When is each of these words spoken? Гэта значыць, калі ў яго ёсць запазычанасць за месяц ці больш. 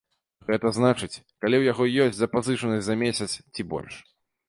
Гэта 0.47 0.71
значыць, 0.77 1.11
калі 1.41 1.55
ў 1.59 1.63
яго 1.73 1.83
ёсць 2.07 2.19
запазычанасць 2.23 2.85
за 2.91 3.01
месяц 3.07 3.31
ці 3.53 3.71
больш. 3.77 4.05